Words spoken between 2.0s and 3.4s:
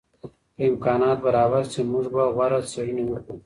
به غوره څېړني وکړو.